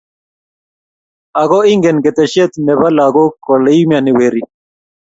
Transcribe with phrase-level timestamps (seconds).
[1.41, 4.49] Ako ingen keteshe ne be lagok kole iumianik weriik.